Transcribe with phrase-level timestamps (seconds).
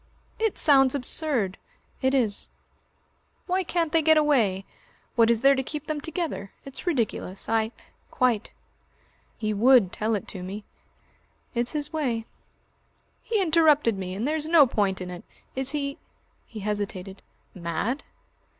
[0.39, 1.59] "It sounds absurd."
[2.01, 2.49] "It is."
[3.45, 4.65] "Why can't they get away?
[5.15, 6.51] What is there to keep them together?
[6.65, 7.47] It's ridiculous.
[7.47, 7.71] I"
[8.17, 8.51] "Quite."
[9.37, 10.63] "He would tell it to me."
[11.53, 12.25] "It's his way."
[13.21, 14.15] "He interrupted me.
[14.15, 15.23] And there's no point in it.
[15.55, 15.99] Is he"
[16.47, 17.21] he hesitated,
[17.53, 18.03] "mad?"